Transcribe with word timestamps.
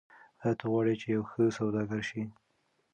آیا 0.43 0.51
ته 0.59 0.65
غواړې 0.71 0.93
چې 1.01 1.07
یو 1.13 1.23
ښه 1.29 1.43
سوداګر 1.57 2.01
شې؟ 2.09 2.23